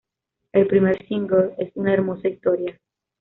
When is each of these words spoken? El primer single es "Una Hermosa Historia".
El 0.51 0.65
primer 0.65 0.97
single 1.07 1.53
es 1.59 1.71
"Una 1.75 1.93
Hermosa 1.93 2.27
Historia". 2.27 2.75